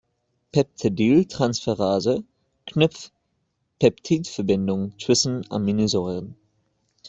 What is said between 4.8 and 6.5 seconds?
zwischen Aminosäuren.